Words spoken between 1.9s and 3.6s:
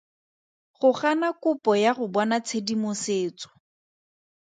go bona tshedimosetso.